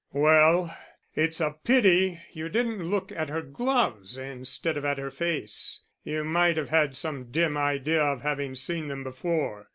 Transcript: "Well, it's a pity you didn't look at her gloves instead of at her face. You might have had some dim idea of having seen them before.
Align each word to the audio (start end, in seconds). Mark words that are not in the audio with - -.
"Well, 0.13 0.75
it's 1.13 1.39
a 1.39 1.57
pity 1.63 2.19
you 2.33 2.49
didn't 2.49 2.89
look 2.89 3.11
at 3.11 3.29
her 3.29 3.43
gloves 3.43 4.17
instead 4.17 4.75
of 4.75 4.83
at 4.83 4.97
her 4.97 5.11
face. 5.11 5.81
You 6.03 6.23
might 6.23 6.57
have 6.57 6.69
had 6.69 6.95
some 6.95 7.25
dim 7.29 7.55
idea 7.55 8.01
of 8.01 8.23
having 8.23 8.55
seen 8.55 8.87
them 8.87 9.03
before. 9.03 9.67